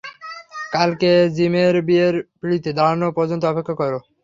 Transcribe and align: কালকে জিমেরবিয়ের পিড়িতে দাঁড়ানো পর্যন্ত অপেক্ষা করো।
কালকে 0.73 1.09
জিমেরবিয়ের 1.35 2.15
পিড়িতে 2.39 2.69
দাঁড়ানো 2.77 3.07
পর্যন্ত 3.17 3.43
অপেক্ষা 3.45 3.75
করো। 3.81 3.99